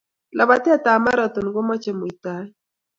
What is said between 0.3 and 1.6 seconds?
lapatetap ap marathon